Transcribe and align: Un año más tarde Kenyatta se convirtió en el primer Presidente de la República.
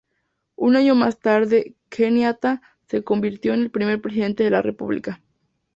Un 0.55 0.75
año 0.77 0.95
más 0.95 1.19
tarde 1.19 1.75
Kenyatta 1.89 2.63
se 2.87 3.03
convirtió 3.03 3.53
en 3.53 3.61
el 3.61 3.69
primer 3.69 4.01
Presidente 4.01 4.43
de 4.43 4.49
la 4.49 4.63
República. 4.63 5.21